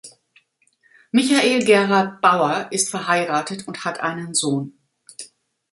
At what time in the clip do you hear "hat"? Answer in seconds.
3.85-3.99